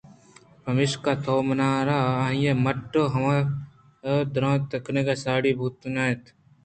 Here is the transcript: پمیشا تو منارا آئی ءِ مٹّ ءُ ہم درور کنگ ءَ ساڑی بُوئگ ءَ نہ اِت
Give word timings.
پمیشا 0.63 1.11
تو 1.23 1.33
منارا 1.47 1.99
آئی 2.25 2.43
ءِ 2.57 2.61
مٹّ 2.63 2.91
ءُ 3.01 3.11
ہم 3.13 3.23
درور 4.33 4.59
کنگ 4.85 5.09
ءَ 5.13 5.21
ساڑی 5.23 5.51
بُوئگ 5.57 5.75
ءَ 5.87 5.93
نہ 5.95 6.03
اِت 6.09 6.23